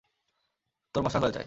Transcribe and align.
তোর 0.95 1.01
মশার 1.05 1.19
কয়েল 1.21 1.33
চাই! 1.33 1.39